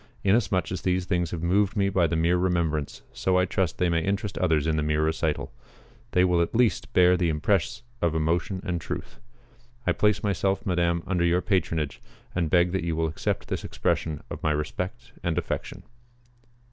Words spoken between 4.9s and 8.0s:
recital. They will at least bear the impress